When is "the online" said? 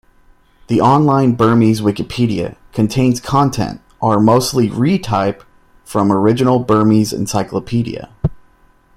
0.65-1.35